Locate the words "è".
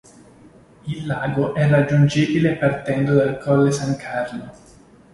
1.53-1.69